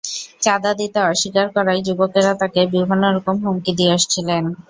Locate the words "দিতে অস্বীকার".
0.73-1.47